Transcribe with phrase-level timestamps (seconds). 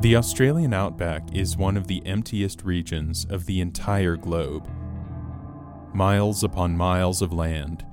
[0.00, 4.66] The Australian outback is one of the emptiest regions of the entire globe.
[5.92, 7.84] Miles upon miles of land,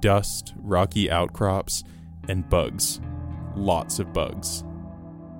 [0.00, 1.82] dust, rocky outcrops,
[2.28, 3.00] and bugs.
[3.56, 4.62] Lots of bugs.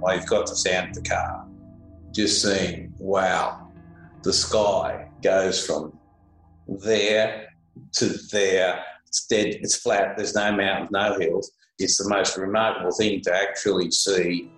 [0.00, 1.46] Well, you've got the sound of the car.
[2.12, 3.70] Just seeing, wow,
[4.22, 5.92] the sky goes from
[6.66, 7.48] there
[7.96, 8.82] to there.
[9.06, 11.52] It's dead, it's flat, there's no mountains, no hills.
[11.78, 14.50] It's the most remarkable thing to actually see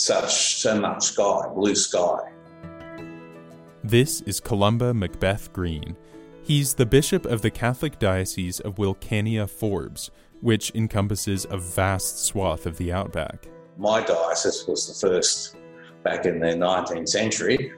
[0.00, 2.32] such so much sky, blue sky.
[3.84, 5.96] This is Columba Macbeth Green.
[6.42, 10.10] He's the bishop of the Catholic Diocese of Wilcannia Forbes,
[10.40, 13.46] which encompasses a vast swath of the outback.
[13.76, 15.56] My diocese was the first
[16.02, 17.72] back in the 19th century,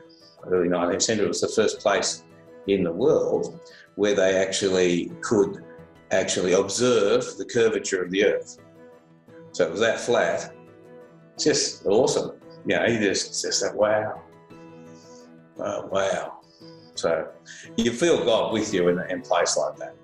[0.47, 2.23] early 19th century, it was the first place
[2.69, 3.61] in the world
[3.97, 5.65] where they actually could
[6.13, 8.59] actually observe the curvature of the earth.
[9.51, 10.55] So it was that flat
[11.39, 12.33] just awesome.
[12.66, 14.23] You know, you just just like, wow,
[15.59, 16.39] oh, wow.
[16.95, 17.29] So
[17.77, 19.95] you feel God with you in a place like that.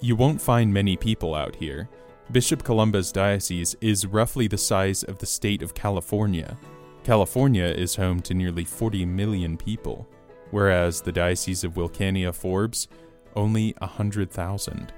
[0.00, 1.88] You won't find many people out here.
[2.30, 6.56] Bishop Columba's diocese is roughly the size of the state of California.
[7.04, 10.06] California is home to nearly 40 million people,
[10.50, 12.86] whereas the Diocese of Wilcannia Forbes,
[13.34, 14.92] only 100,000.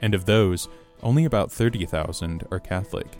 [0.00, 0.68] And of those,
[1.02, 3.18] only about 30,000 are Catholic.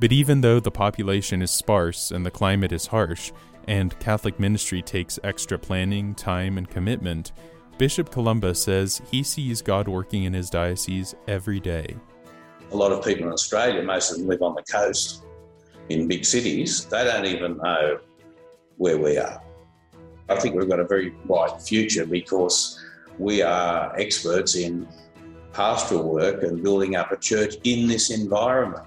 [0.00, 3.32] But even though the population is sparse and the climate is harsh,
[3.66, 7.32] and Catholic ministry takes extra planning, time, and commitment,
[7.78, 11.96] Bishop Columba says he sees God working in his diocese every day.
[12.70, 15.24] A lot of people in Australia, most of them live on the coast
[15.88, 17.98] in big cities, they don't even know
[18.76, 19.42] where we are.
[20.28, 22.82] I think we've got a very bright future because
[23.18, 24.88] we are experts in
[25.52, 28.86] pastoral work and building up a church in this environment.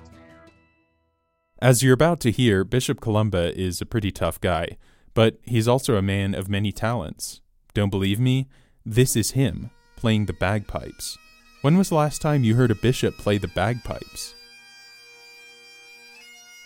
[1.59, 4.77] As you're about to hear, Bishop Columba is a pretty tough guy,
[5.15, 7.41] but he's also a man of many talents.
[7.73, 8.47] Don't believe me?
[8.85, 11.17] This is him, playing the bagpipes.
[11.63, 14.35] When was the last time you heard a bishop play the bagpipes?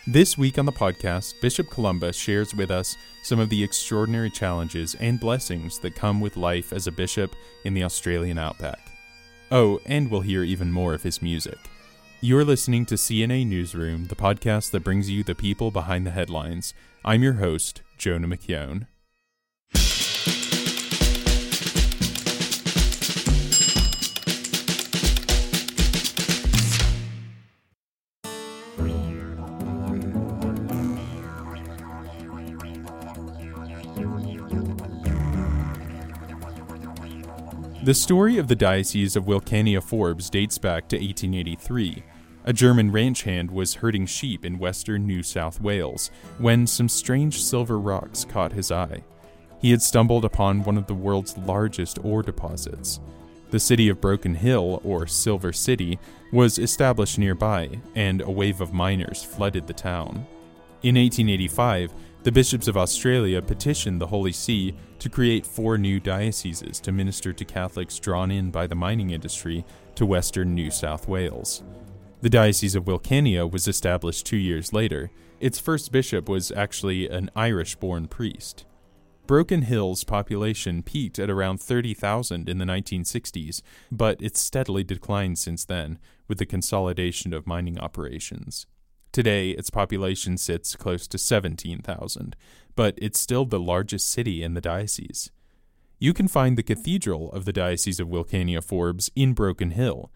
[0.07, 4.95] This week on the podcast, Bishop Columba shares with us some of the extraordinary challenges
[4.95, 8.91] and blessings that come with life as a bishop in the Australian outback.
[9.51, 11.59] Oh, and we'll hear even more of his music.
[12.23, 16.75] You're listening to CNA Newsroom, the podcast that brings you the people behind the headlines.
[17.03, 18.85] I'm your host, Jonah McKeown.
[37.83, 42.03] The story of the Diocese of Wilcannia Forbes dates back to 1883.
[42.43, 46.09] A German ranch hand was herding sheep in western New South Wales
[46.39, 49.03] when some strange silver rocks caught his eye.
[49.59, 52.99] He had stumbled upon one of the world's largest ore deposits.
[53.51, 55.99] The city of Broken Hill, or Silver City,
[56.31, 60.25] was established nearby, and a wave of miners flooded the town.
[60.81, 61.93] In 1885,
[62.23, 67.33] the bishops of Australia petitioned the Holy See to create four new dioceses to minister
[67.33, 69.63] to Catholics drawn in by the mining industry
[69.93, 71.61] to western New South Wales.
[72.21, 75.09] The Diocese of Wilcannia was established two years later.
[75.39, 78.63] Its first bishop was actually an Irish born priest.
[79.25, 85.65] Broken Hill's population peaked at around 30,000 in the 1960s, but it's steadily declined since
[85.65, 88.67] then with the consolidation of mining operations.
[89.11, 92.35] Today, its population sits close to 17,000,
[92.75, 95.31] but it's still the largest city in the diocese.
[95.97, 100.11] You can find the cathedral of the Diocese of Wilcannia Forbes in Broken Hill,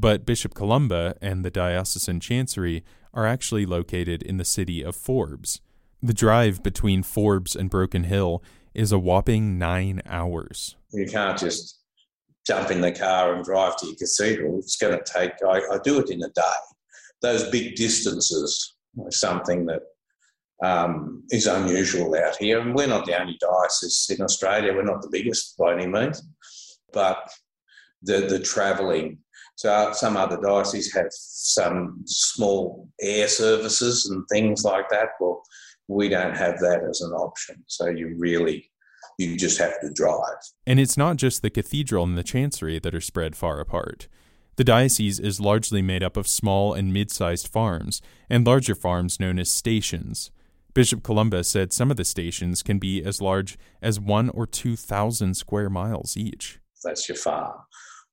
[0.00, 5.60] but Bishop Columba and the diocesan chancery are actually located in the city of Forbes.
[6.00, 8.42] The drive between Forbes and Broken Hill
[8.74, 10.76] is a whopping nine hours.
[10.92, 11.80] You can't just
[12.46, 14.58] jump in the car and drive to your cathedral.
[14.58, 16.58] It's going to take, I, I do it in a day.
[17.20, 19.82] Those big distances are something that
[20.62, 22.60] um, is unusual out here.
[22.60, 24.72] And we're not the only diocese in Australia.
[24.72, 26.22] We're not the biggest by any means.
[26.92, 27.28] But
[28.02, 29.18] the, the travelling
[29.58, 35.08] so some other dioceses have some small air services and things like that.
[35.18, 35.42] Well,
[35.88, 37.64] we don't have that as an option.
[37.66, 38.70] So you really
[39.18, 40.38] you just have to drive.
[40.64, 44.06] And it's not just the cathedral and the chancery that are spread far apart.
[44.54, 48.00] The diocese is largely made up of small and mid sized farms,
[48.30, 50.30] and larger farms known as stations.
[50.72, 54.76] Bishop Columba said some of the stations can be as large as one or two
[54.76, 56.60] thousand square miles each.
[56.84, 57.58] That's your farm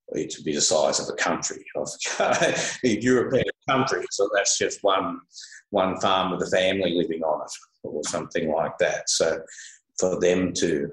[0.10, 4.06] it would be the size of a country, of a European country.
[4.12, 5.20] So that's just one
[5.72, 7.52] one farm with a family living on it,
[7.84, 9.10] or something like that.
[9.10, 9.40] So
[10.00, 10.90] for them to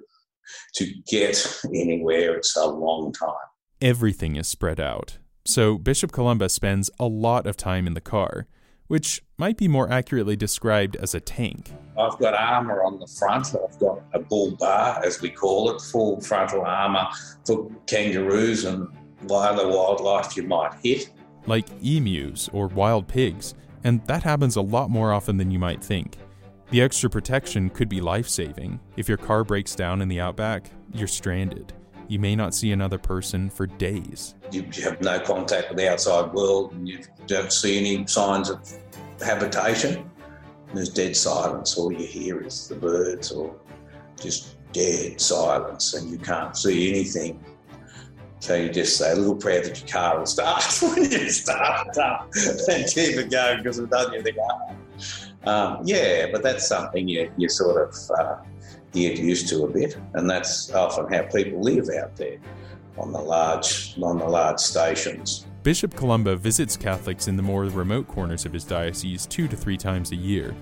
[0.76, 3.34] to get anywhere, it's a long time.
[3.80, 5.18] Everything is spread out.
[5.44, 8.46] So Bishop Columba spends a lot of time in the car,
[8.86, 11.72] which might be more accurately described as a tank.
[11.98, 13.48] I've got armour on the front.
[13.48, 17.08] I've got a bull bar, as we call it, full frontal armour
[17.44, 18.88] for kangaroos and
[19.30, 21.10] other wildlife you might hit.
[21.46, 23.54] Like emus or wild pigs,
[23.84, 26.18] and that happens a lot more often than you might think.
[26.70, 28.80] The extra protection could be life saving.
[28.96, 31.72] If your car breaks down in the outback, you're stranded.
[32.08, 34.34] You may not see another person for days.
[34.50, 38.66] You have no contact with the outside world and you don't see any signs of
[39.20, 40.10] habitation.
[40.74, 41.76] There's dead silence.
[41.76, 43.54] All you hear is the birds or
[44.20, 47.42] just dead silence and you can't see anything.
[48.42, 51.96] So you just say a little prayer that your car will start when you start
[51.96, 52.28] up
[52.68, 54.36] and keep it going because we've done anything
[55.44, 58.36] um, yeah, but that's something you, you sort of uh,
[58.92, 62.38] get used to a bit, and that's often how people live out there
[62.98, 65.46] on the large on the large stations.
[65.62, 69.76] Bishop Columba visits Catholics in the more remote corners of his diocese two to three
[69.76, 70.52] times a year.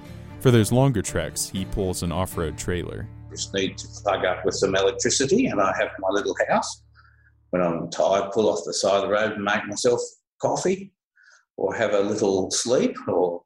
[0.41, 3.09] For those longer treks, he pulls an off-road trailer.
[3.31, 6.83] Just need to plug up with some electricity, and I have my little house.
[7.51, 10.01] When I'm tired, pull off the side of the road and make myself
[10.41, 10.93] coffee,
[11.57, 13.43] or have a little sleep, or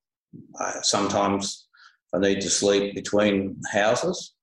[0.60, 1.66] uh, sometimes
[2.14, 4.34] I need to sleep between houses.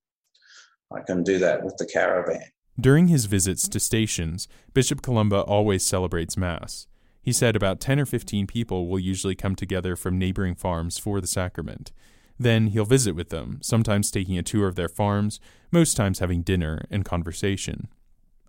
[0.93, 2.43] I can do that with the caravan.
[2.79, 6.87] During his visits to stations, Bishop Columba always celebrates Mass.
[7.21, 11.21] He said about 10 or 15 people will usually come together from neighboring farms for
[11.21, 11.91] the sacrament.
[12.39, 15.39] Then he'll visit with them, sometimes taking a tour of their farms,
[15.71, 17.87] most times having dinner and conversation.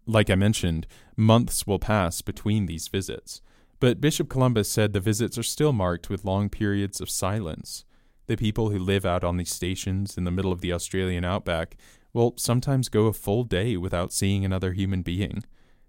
[0.06, 3.40] Like I mentioned, months will pass between these visits.
[3.80, 7.84] But Bishop Columba said the visits are still marked with long periods of silence.
[8.26, 11.76] The people who live out on these stations in the middle of the Australian outback
[12.12, 15.44] will sometimes go a full day without seeing another human being.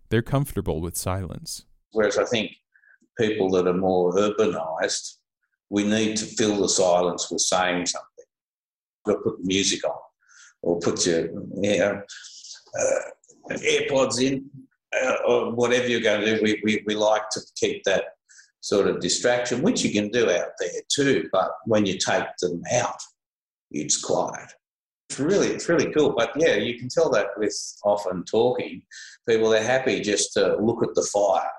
[0.10, 1.66] They're comfortable with silence.
[1.92, 2.56] Whereas I think
[3.18, 5.18] people that are more urbanised,
[5.70, 8.26] we need to fill the silence with saying something.
[9.08, 9.96] You've put music on
[10.62, 11.28] or put your
[11.62, 12.02] you know,
[12.80, 13.00] uh,
[13.50, 14.50] AirPods in
[15.04, 18.06] uh, or whatever you're going to do, we, we, we like to keep that
[18.62, 21.28] sort of distraction, which you can do out there too.
[21.32, 23.00] But when you take them out,
[23.72, 24.52] it's quiet.
[25.10, 26.14] It's really, it's really cool.
[26.18, 28.82] But yeah, you can tell that with often talking,
[29.28, 31.50] people they're happy just to look at the fire.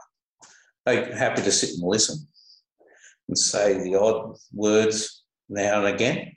[0.86, 2.26] They're happy to sit and listen
[3.28, 6.32] and say the odd words now and again.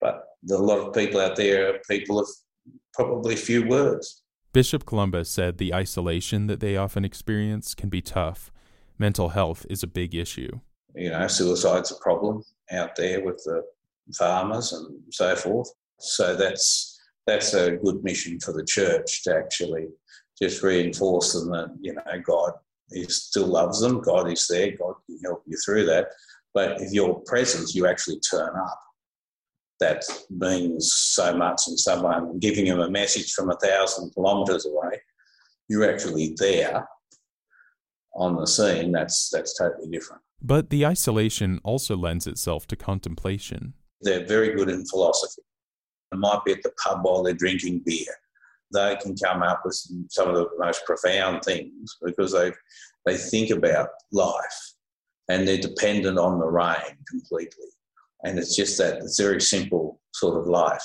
[0.00, 2.28] But a lot of people out there are people of
[2.94, 4.19] probably few words.
[4.52, 8.50] Bishop Columba said the isolation that they often experience can be tough.
[8.98, 10.60] Mental health is a big issue.
[10.94, 12.42] You know, suicide's a problem
[12.72, 13.62] out there with the
[14.16, 15.70] farmers and so forth.
[16.00, 19.86] So that's that's a good mission for the church to actually
[20.40, 22.52] just reinforce them that you know God
[22.92, 24.00] he still loves them.
[24.00, 24.72] God is there.
[24.72, 26.08] God can help you through that.
[26.52, 28.80] But if your presence, you actually turn up
[29.80, 35.00] that means so much and someone giving them a message from a thousand kilometres away,
[35.68, 36.86] you're actually there
[38.14, 40.22] on the scene, that's that's totally different.
[40.42, 43.74] But the isolation also lends itself to contemplation.
[44.00, 45.42] They're very good in philosophy.
[46.10, 48.14] They might be at the pub while they're drinking beer.
[48.72, 52.52] They can come up with some, some of the most profound things because they
[53.06, 54.74] they think about life
[55.28, 57.66] and they're dependent on the rain completely.
[58.24, 60.84] And it's just that it's very simple sort of life.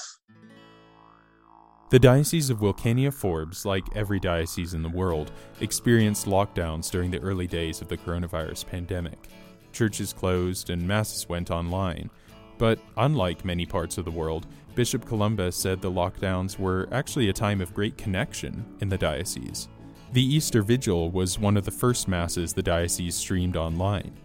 [1.91, 7.21] The Diocese of Wilcannia Forbes, like every diocese in the world, experienced lockdowns during the
[7.21, 9.29] early days of the coronavirus pandemic.
[9.71, 12.09] Churches closed and masses went online.
[12.57, 17.33] But unlike many parts of the world, Bishop Columba said the lockdowns were actually a
[17.33, 19.67] time of great connection in the diocese.
[20.11, 24.17] The Easter Vigil was one of the first masses the diocese streamed online.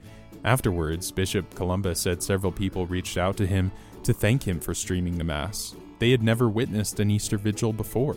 [0.44, 3.70] Afterwards, Bishop Columba said several people reached out to him
[4.04, 5.75] to thank him for streaming the Mass.
[5.99, 8.16] They had never witnessed an Easter vigil before.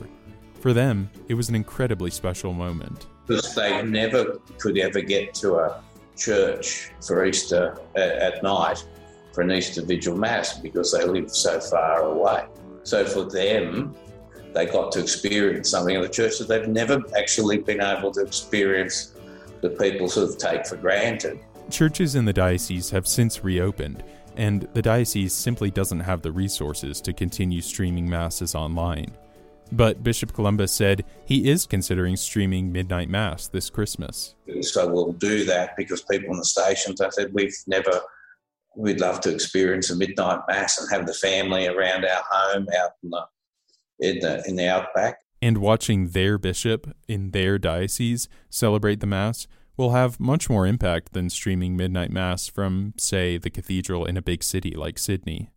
[0.61, 3.07] For them, it was an incredibly special moment.
[3.27, 5.83] Because they never could ever get to a
[6.15, 8.85] church for Easter uh, at night
[9.33, 12.45] for an Easter vigil Mass because they lived so far away.
[12.83, 13.95] So for them,
[14.53, 18.21] they got to experience something in the church that they've never actually been able to
[18.21, 19.13] experience
[19.61, 21.39] the people sort of take for granted.
[21.69, 24.03] Churches in the diocese have since reopened,
[24.35, 29.15] and the diocese simply doesn't have the resources to continue streaming masses online.
[29.71, 34.35] But Bishop Columba said he is considering streaming Midnight Mass this Christmas.
[34.61, 38.01] So we'll do that because people in the stations, I said, we've never,
[38.75, 42.91] we'd love to experience a Midnight Mass and have the family around our home out
[43.01, 43.25] in the,
[43.99, 45.19] in the, in the outback.
[45.41, 51.13] And watching their bishop in their diocese celebrate the Mass will have much more impact
[51.13, 55.49] than streaming Midnight Mass from, say, the cathedral in a big city like Sydney.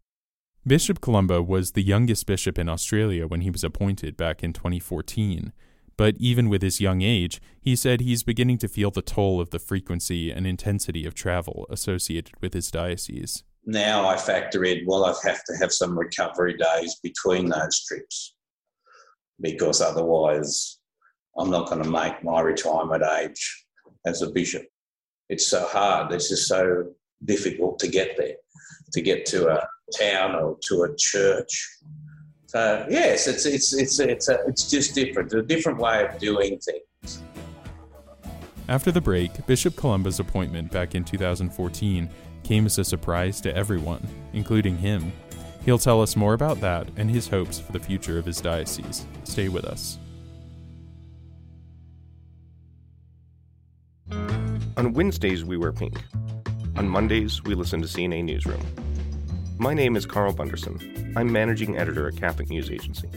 [0.67, 5.53] Bishop Columba was the youngest bishop in Australia when he was appointed back in 2014.
[5.97, 9.51] But even with his young age, he said he's beginning to feel the toll of
[9.51, 13.45] the frequency and intensity of travel associated with his diocese.
[13.65, 18.35] Now I factor in, well, I have to have some recovery days between those trips
[19.41, 20.79] because otherwise
[21.39, 23.66] I'm not going to make my retirement age
[24.07, 24.63] as a bishop.
[25.29, 26.93] It's so hard, it's just so
[27.25, 28.37] difficult to get there,
[28.93, 31.69] to get to a town or to a church.
[32.47, 36.59] So yes, it's it's it's it's a, it's just different, a different way of doing
[36.61, 37.23] things.
[38.69, 42.09] After the break, Bishop Columba's appointment back in 2014
[42.43, 45.13] came as a surprise to everyone, including him.
[45.65, 49.05] He'll tell us more about that and his hopes for the future of his diocese.
[49.25, 49.99] Stay with us.
[54.11, 56.01] On Wednesdays, we wear pink.
[56.77, 58.61] On Mondays, we listen to CNA Newsroom.
[59.59, 61.15] My name is Carl Bunderson.
[61.17, 63.09] I'm managing editor at Catholic News Agency.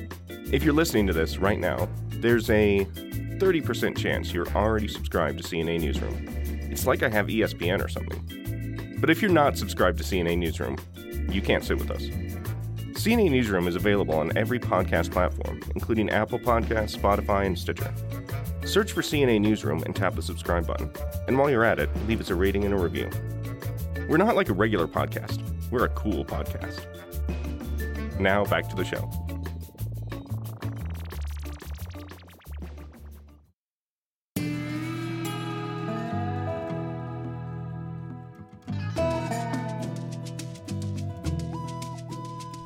[0.52, 5.44] If you're listening to this right now, there's a 30% chance you're already subscribed to
[5.44, 6.26] CNA Newsroom.
[6.72, 8.98] It's like I have ESPN or something.
[9.00, 10.78] But if you're not subscribed to CNA Newsroom,
[11.30, 12.04] you can't sit with us.
[13.00, 17.94] CNA Newsroom is available on every podcast platform, including Apple Podcasts, Spotify, and Stitcher.
[18.70, 20.92] Search for CNA Newsroom and tap the subscribe button.
[21.28, 23.10] And while you're at it, leave us a rating and a review.
[24.08, 25.42] We're not like a regular podcast.
[25.72, 26.86] We're a cool podcast.
[28.20, 29.10] Now back to the show.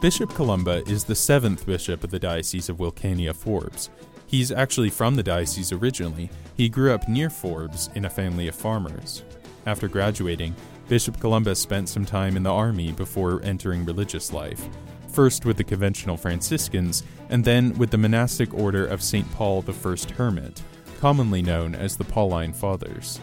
[0.02, 3.90] Bishop Columba is the seventh bishop of the Diocese of Wilcannia Forbes.
[4.34, 6.28] He's actually from the diocese originally.
[6.58, 9.24] He grew up near Forbes in a family of farmers.
[9.68, 10.56] After graduating,
[10.88, 14.68] Bishop Columba spent some time in the army before entering religious life,
[15.10, 19.32] first with the conventional Franciscans, and then with the monastic order of St.
[19.34, 20.63] Paul the First Hermit,
[21.00, 23.20] commonly known as the Pauline Fathers.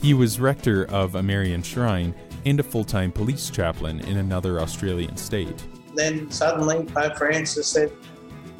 [0.00, 2.14] He was rector of a Marian shrine
[2.46, 5.60] and a full time police chaplain in another Australian state.
[5.96, 7.90] Then suddenly Pope Francis said,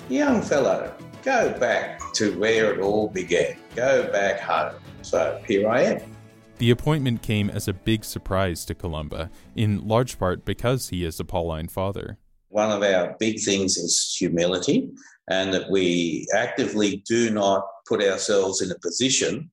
[0.09, 0.92] Young fellow,
[1.23, 3.57] go back to where it all began.
[3.75, 4.75] Go back home.
[5.02, 6.17] So here I am.
[6.59, 11.19] The appointment came as a big surprise to Columba, in large part because he is
[11.19, 12.19] a Pauline father.
[12.49, 14.91] One of our big things is humility,
[15.29, 19.50] and that we actively do not put ourselves in a position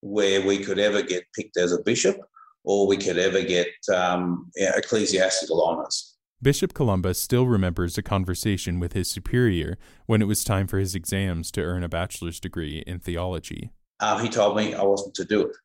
[0.00, 2.16] where we could ever get picked as a bishop
[2.64, 6.07] or we could ever get um, ecclesiastical honours.
[6.40, 9.76] Bishop Columba still remembers a conversation with his superior
[10.06, 13.72] when it was time for his exams to earn a bachelor's degree in theology.
[13.98, 15.56] Um, he told me I wasn't to do it.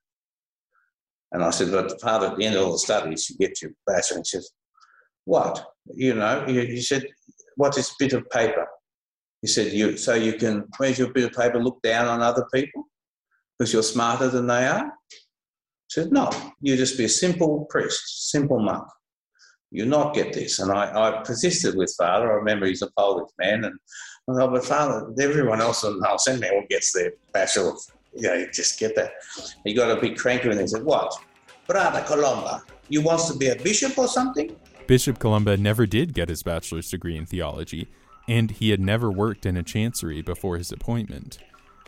[1.31, 3.71] And I said, but Father, at the end of all the studies, you get your
[3.85, 4.17] bachelor.
[4.17, 4.51] And he says,
[5.25, 5.63] what?
[5.93, 7.05] You know, he, said,
[7.55, 8.67] what is bit of paper?
[9.41, 12.47] He said, you, so you can, where's your bit of paper, look down on other
[12.51, 12.85] people
[13.59, 14.85] because you're smarter than they are?
[14.85, 14.91] I
[15.89, 18.87] said, no, you just be a simple priest, simple monk.
[19.73, 20.59] You not get this.
[20.59, 22.31] And I, I persisted with Father.
[22.31, 23.65] I remember he's a Polish man.
[23.65, 23.79] And
[24.29, 27.79] I thought, but Father, everyone else in Hull Seminary gets their bachelor Of,
[28.15, 29.13] you know, you just get that.
[29.65, 31.11] He got a big cranky and he said, What?
[31.65, 34.55] Brother Columba, you wants to be a bishop or something?
[34.85, 37.87] Bishop Columba never did get his bachelor's degree in theology,
[38.27, 41.39] and he had never worked in a chancery before his appointment.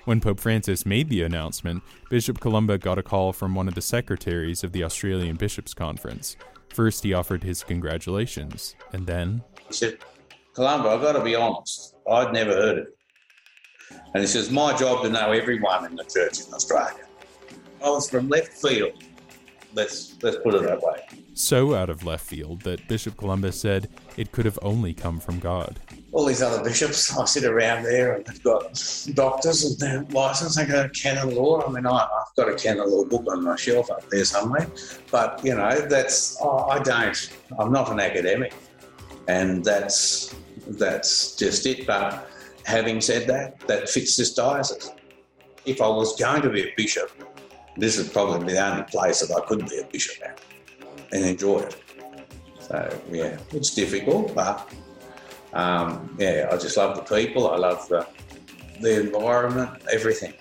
[0.05, 3.81] When Pope Francis made the announcement, Bishop Columba got a call from one of the
[3.81, 6.37] secretaries of the Australian Bishops' Conference.
[6.75, 9.41] First, he offered his congratulations, and then.
[9.65, 9.99] He said,
[10.53, 12.97] Columba, I've got to be honest, I'd never heard of it.
[14.13, 17.05] And he says, My job to know everyone in the church in Australia.
[17.81, 19.01] I was from left field.
[19.73, 21.07] Let's, let's put it that way.
[21.33, 25.39] So out of left field that Bishop Columba said it could have only come from
[25.39, 25.79] God.
[26.15, 28.61] All these other bishops, I sit around there and they've got
[29.13, 30.55] doctors and their license.
[30.55, 31.61] They go canon law.
[31.61, 34.67] I mean, I, have got a canon law book on my shelf up there somewhere.
[35.11, 37.29] But, you know, that's, oh, I don't,
[37.59, 38.53] I'm not an academic.
[39.27, 40.33] And that's,
[40.67, 41.85] that's just it.
[41.85, 42.29] But
[42.65, 44.89] Having said that, that fits this diocese.
[45.65, 47.11] If I was going to be a bishop,
[47.77, 50.41] this is probably the only place that I could be a bishop at
[51.11, 51.75] and enjoy it.
[52.59, 54.67] So, yeah, it's difficult, but
[55.55, 57.49] um, yeah, I just love the people.
[57.49, 58.05] I love the,
[58.81, 60.33] the environment, everything.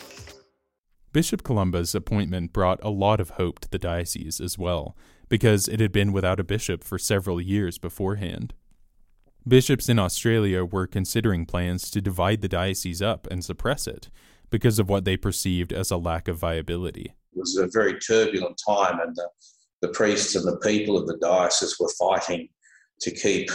[1.13, 4.97] Bishop Columba's appointment brought a lot of hope to the diocese as well,
[5.29, 8.53] because it had been without a bishop for several years beforehand.
[9.47, 14.11] Bishops in Australia were considering plans to divide the diocese up and suppress it
[14.51, 17.15] because of what they perceived as a lack of viability.
[17.37, 19.29] It was a very turbulent time, and the,
[19.83, 22.49] the priests and the people of the diocese were fighting
[23.01, 23.51] to keep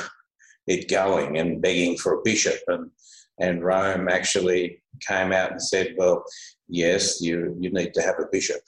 [0.70, 2.60] it going and begging for a bishop.
[2.68, 2.92] And,
[3.40, 6.24] and Rome actually came out and said, well,
[6.68, 8.62] yes, you, you need to have a bishop.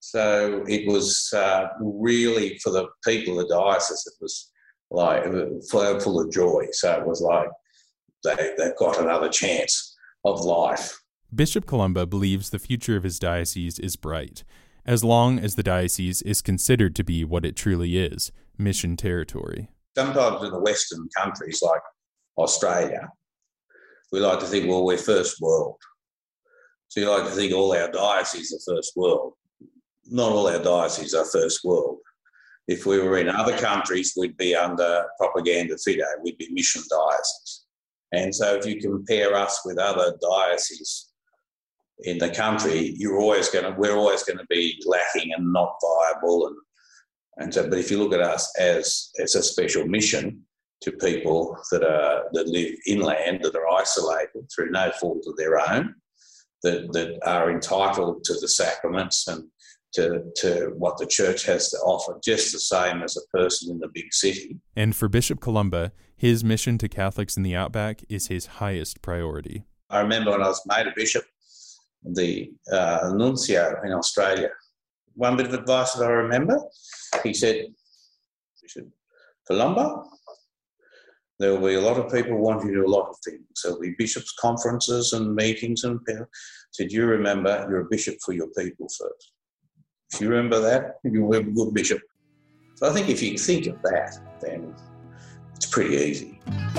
[0.00, 4.52] So it was uh, really for the people of the diocese, it was
[4.90, 5.24] like
[5.68, 6.68] full of joy.
[6.72, 7.48] So it was like
[8.24, 10.96] they, they've got another chance of life.
[11.34, 14.44] Bishop Columba believes the future of his diocese is bright,
[14.86, 19.68] as long as the diocese is considered to be what it truly is mission territory
[19.98, 21.80] sometimes in the Western countries like
[22.36, 23.08] Australia,
[24.12, 25.76] we like to think, well, we're first world.
[26.88, 29.32] So you like to think all our dioceses are first world.
[30.06, 31.98] Not all our dioceses are first world.
[32.68, 37.66] If we were in other countries, we'd be under propaganda fide, we'd be mission dioceses.
[38.12, 41.10] And so if you compare us with other dioceses
[42.04, 45.74] in the country, you're always going to, we're always going to be lacking and not
[45.82, 46.56] viable and
[47.38, 50.42] and so, but if you look at us as as a special mission
[50.82, 55.58] to people that are that live inland, that are isolated through no fault of their
[55.58, 55.94] own,
[56.62, 59.44] that that are entitled to the sacraments and
[59.94, 63.78] to, to what the church has to offer, just the same as a person in
[63.78, 64.58] the big city.
[64.76, 69.64] And for Bishop Columba, his mission to Catholics in the outback is his highest priority.
[69.88, 71.24] I remember when I was made a bishop,
[72.04, 74.50] the uh, nuncio in Australia
[75.18, 76.60] one bit of advice that I remember.
[77.24, 77.66] He said,
[79.46, 80.04] Columba,
[81.40, 83.42] there will be a lot of people wanting to do a lot of things.
[83.62, 86.28] There'll be bishops' conferences and meetings and people.
[86.70, 89.32] Said, you remember you're a bishop for your people first.
[90.12, 92.00] If you remember that, you'll be a good bishop.
[92.76, 94.72] So I think if you think of that, then
[95.56, 96.38] it's pretty easy.
[96.46, 96.76] A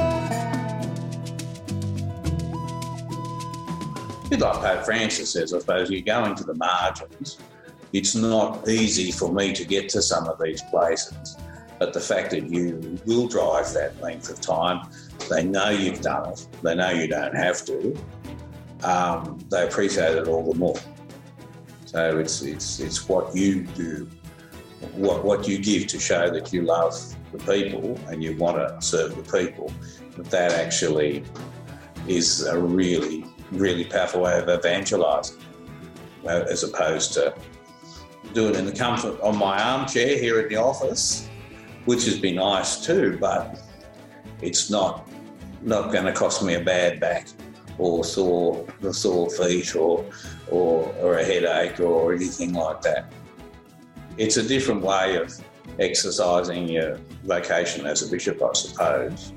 [4.30, 7.38] bit like Pope Francis says, I suppose, you're going to the margins
[7.94, 11.38] it's not easy for me to get to some of these places.
[11.80, 14.90] But the fact that you will drive that length of time,
[15.30, 17.98] they know you've done it, they know you don't have to,
[18.84, 20.80] um, they appreciate it all the more.
[21.86, 24.10] So it's, it's, it's what you do,
[24.94, 26.94] what, what you give to show that you love
[27.32, 29.74] the people and you want to serve the people,
[30.18, 31.24] that actually
[32.08, 35.38] is a really, really powerful way of evangelising
[36.26, 37.34] uh, as opposed to
[38.34, 41.28] do it in the comfort of my armchair here at the office,
[41.86, 43.60] which has been nice too, but
[44.42, 45.10] it's not
[45.62, 47.28] not going to cost me a bad back
[47.78, 50.06] or sore the sore feet or,
[50.50, 53.12] or or a headache or anything like that.
[54.18, 55.34] It's a different way of
[55.80, 59.32] exercising your vocation as a bishop, I suppose.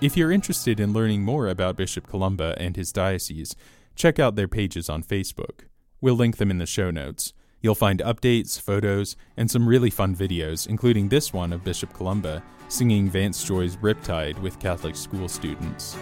[0.00, 3.54] If you're interested in learning more about Bishop Columba and his diocese,
[3.94, 5.66] check out their pages on Facebook.
[6.00, 7.34] We'll link them in the show notes.
[7.62, 12.42] You'll find updates, photos, and some really fun videos, including this one of Bishop Columba
[12.68, 15.96] singing Vance Joy's Riptide with Catholic school students.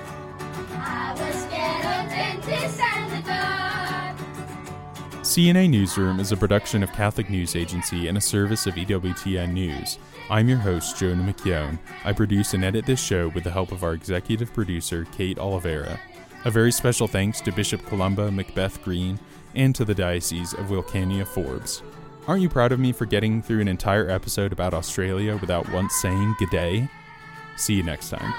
[5.23, 9.99] CNA Newsroom is a production of Catholic News Agency and a service of EWTN News.
[10.31, 11.79] I'm your host, Jonah McKeown.
[12.05, 15.99] I produce and edit this show with the help of our executive producer, Kate Oliveira.
[16.45, 19.19] A very special thanks to Bishop Columba Macbeth Green
[19.55, 21.83] and to the Diocese of Wilcannia Forbes.
[22.29, 25.95] Aren't you proud of me for getting through an entire episode about Australia without once
[25.97, 26.89] saying g'day?
[27.57, 28.35] See you next time.